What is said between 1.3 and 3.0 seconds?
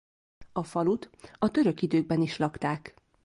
a török időkben is lakták.